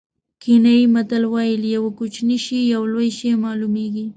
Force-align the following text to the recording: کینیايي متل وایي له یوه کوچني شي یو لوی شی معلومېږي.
کینیايي 0.41 0.85
متل 0.95 1.23
وایي 1.33 1.55
له 1.61 1.67
یوه 1.75 1.89
کوچني 1.99 2.37
شي 2.45 2.59
یو 2.73 2.83
لوی 2.93 3.09
شی 3.17 3.29
معلومېږي. 3.43 4.05